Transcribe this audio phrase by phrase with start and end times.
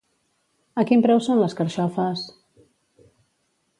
[0.83, 2.25] A quin preu són les carxofes?